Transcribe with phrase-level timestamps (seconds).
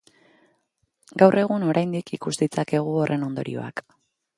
[1.23, 3.91] Gaur egun oraindik ikus ditzakegu horren ondorioak.